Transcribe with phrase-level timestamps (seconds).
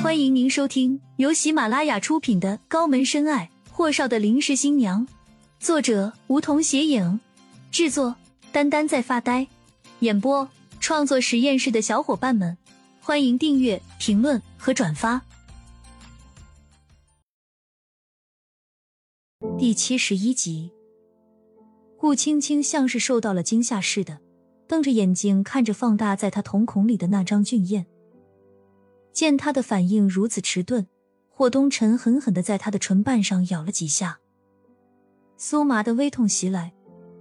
[0.00, 5.04] 欢迎您收听由喜马拉雅出品的《高门深爱：霍少的临时新娘》，
[5.58, 7.18] 作者梧桐斜影，
[7.72, 8.14] 制作
[8.52, 9.48] 丹丹在发呆，
[9.98, 10.48] 演播
[10.78, 12.56] 创作实验室的小伙伴们，
[13.00, 15.20] 欢迎订阅、评论和转发。
[19.58, 20.70] 第七十一集，
[21.98, 24.20] 顾青青像是受到了惊吓似的，
[24.68, 27.86] 瞪着眼睛看着放大在她瞳孔里的那张俊艳。
[29.18, 30.86] 见他的反应如此迟钝，
[31.28, 34.20] 霍东辰狠狠的在他的唇瓣上咬了几下，
[35.36, 36.72] 酥麻的微痛袭来，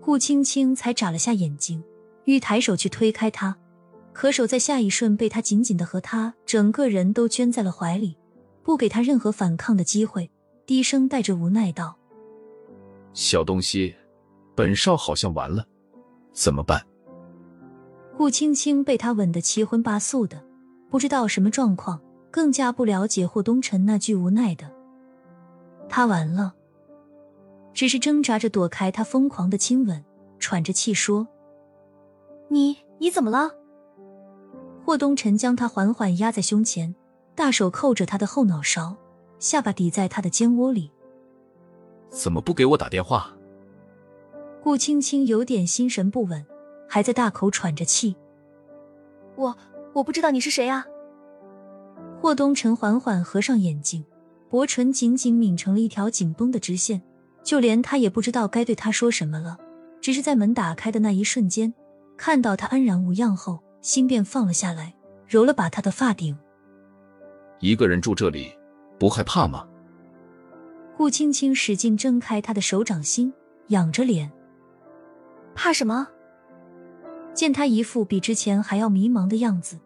[0.00, 1.84] 顾青青才眨了下眼睛，
[2.24, 3.56] 欲抬手去推开他，
[4.12, 8.16] 可手在下一瞬被他紧紧的和他整个人都圈在了怀里，
[8.64, 10.28] 不给他任何反抗的机会，
[10.66, 11.96] 低声带着无奈道
[13.14, 13.94] ：“小东西，
[14.56, 15.64] 本少好像完了，
[16.32, 16.84] 怎么办？”
[18.18, 20.44] 顾青青被他吻得七荤八素的。
[20.94, 24.70] 不知道什么状况，更加不了解霍东辰那句无奈的
[25.90, 26.54] “他完了”，
[27.74, 30.04] 只是挣扎着躲开他疯狂的亲吻，
[30.38, 31.26] 喘着气说
[32.46, 33.50] ：“你你怎么了？”
[34.86, 36.94] 霍东辰将他缓缓压在胸前，
[37.34, 38.94] 大手扣着他的后脑勺，
[39.40, 40.92] 下巴抵在他的肩窝里。
[42.08, 43.36] 怎么不给我打电话？
[44.62, 46.46] 顾青青有点心神不稳，
[46.88, 48.14] 还在大口喘着气。
[49.34, 49.58] 我。
[49.94, 50.84] 我不知道你是谁啊！
[52.24, 54.02] 霍东辰缓缓合上眼睛，
[54.48, 57.02] 薄唇紧紧抿成了一条紧绷的直线，
[57.42, 59.58] 就连他也不知道该对他说什么了。
[60.00, 61.74] 只是在门打开的那一瞬间，
[62.16, 64.94] 看到他安然无恙后，心便放了下来，
[65.28, 66.34] 揉了把他的发顶。
[67.60, 68.50] 一个人住这里，
[68.98, 69.68] 不害怕吗？
[70.96, 73.30] 顾青青使劲睁开他的手掌心，
[73.66, 74.32] 仰着脸，
[75.54, 76.08] 怕什么？
[77.34, 79.78] 见他一副比之前还要迷茫的样子。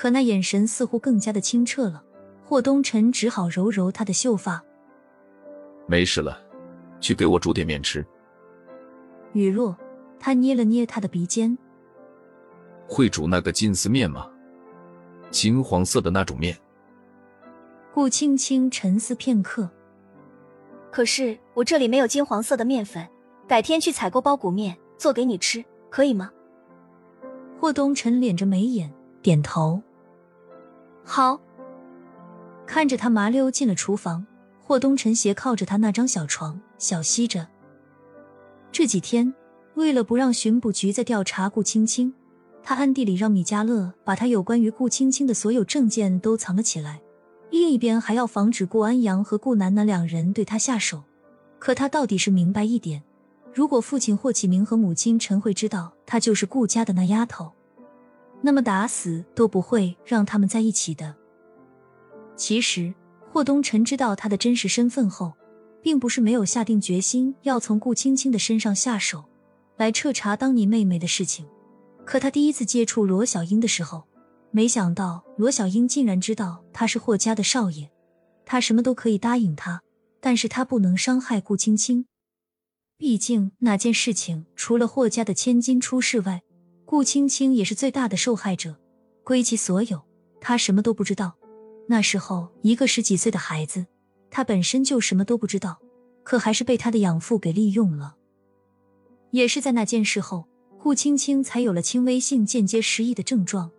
[0.00, 2.02] 可那眼神似乎更加的清澈了，
[2.42, 4.64] 霍东辰只好揉揉他的秀发。
[5.86, 6.40] 没事了，
[7.02, 8.02] 去给我煮点面吃。
[9.34, 9.76] 雨落，
[10.18, 11.54] 他捏了捏他的鼻尖。
[12.88, 14.26] 会煮那个金丝面吗？
[15.30, 16.56] 金黄色的那种面。
[17.92, 19.68] 顾青青沉思片刻。
[20.90, 23.06] 可是我这里没有金黄色的面粉，
[23.46, 26.30] 改天去采购包谷面做给你吃，可以吗？
[27.60, 28.90] 霍东辰敛着眉眼。
[29.22, 29.82] 点头，
[31.10, 31.40] 好。
[32.64, 34.24] 看着他麻溜进了厨房，
[34.62, 37.48] 霍东辰斜靠着他那张小床，小息着。
[38.70, 39.34] 这几天，
[39.74, 42.14] 为了不让巡捕局再调查顾青青，
[42.62, 47.02] 他暗地里让米加乐把他有关于顾青青的所有证件都藏了起来。
[47.50, 51.02] 另一边还要防止顾安阳和顾楠楠两人对他下手。
[51.58, 53.02] 可他到底是明白一点：
[53.52, 57.50] 如果父亲霍启明和母亲陈慧知道他就是顾家的那丫头。
[58.42, 61.14] 那么打死都不会让他们在一起的。
[62.36, 62.92] 其实
[63.30, 65.32] 霍东辰知道他的真实身份后，
[65.82, 69.24] 并不是没有下定决心要从顾青青的身上下手，
[69.76, 71.46] 来彻查当你妹妹的事情。
[72.04, 74.04] 可他第一次接触罗小英的时候，
[74.50, 77.90] 没想到罗小英竟然知道他是霍家的少爷。
[78.44, 79.80] 他什么都可以答应他，
[80.20, 82.06] 但是他不能伤害顾青青。
[82.96, 86.42] 毕竟那件事情除了霍家的千金出事外，
[86.90, 88.74] 顾青青也是最大的受害者，
[89.22, 90.02] 归其所有，
[90.40, 91.36] 她什么都不知道。
[91.86, 93.86] 那时候，一个十几岁的孩子，
[94.28, 95.78] 她本身就什么都不知道，
[96.24, 98.16] 可还是被她的养父给利用了。
[99.30, 100.48] 也是在那件事后，
[100.82, 103.70] 顾青青才有了轻微性间接失忆的症状。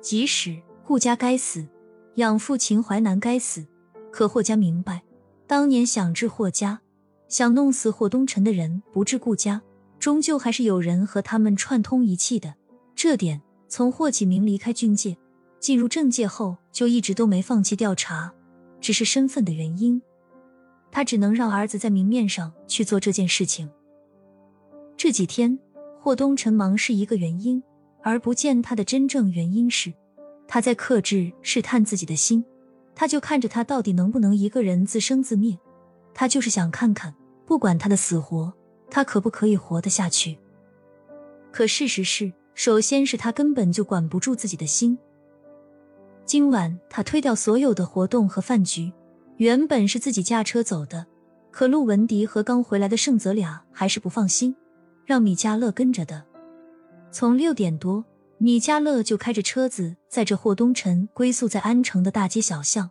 [0.00, 1.68] 即使顾家该死，
[2.14, 3.66] 养父秦淮南该死，
[4.10, 5.02] 可霍家明白，
[5.46, 6.80] 当年想治霍家、
[7.28, 9.60] 想弄死霍东辰的人，不治顾家。
[10.00, 12.54] 终究还是有人和他们串通一气的，
[12.96, 15.14] 这点从霍启明离开军界
[15.60, 18.32] 进入政界后就一直都没放弃调查，
[18.80, 20.00] 只是身份的原因，
[20.90, 23.70] 他只能让儿子在明面上去做这件事情。
[24.96, 25.58] 这几天
[26.00, 27.62] 霍东辰忙是一个原因，
[28.02, 29.92] 而不见他的真正原因是
[30.48, 32.42] 他在克制试探自己的心，
[32.94, 35.58] 他就看着他到底能不能一个人自生自灭，
[36.14, 37.14] 他就是想看看，
[37.44, 38.50] 不管他的死活。
[38.90, 40.38] 他可不可以活得下去？
[41.52, 44.98] 可事实是，首先是他根本就管不住自己的心。
[46.24, 48.92] 今晚他推掉所有的活动和饭局，
[49.36, 51.06] 原本是自己驾车走的，
[51.50, 54.54] 可陆文迪和刚回来的盛泽俩还是不放心，
[55.04, 56.22] 让米加乐跟着的。
[57.10, 58.04] 从六点多，
[58.38, 62.90] 米加乐就开着车子载着霍东辰归宿在安城的大街小巷。